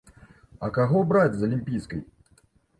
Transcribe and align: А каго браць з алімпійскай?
А 0.67 0.69
каго 0.77 1.03
браць 1.13 1.37
з 1.37 1.41
алімпійскай? 1.51 2.05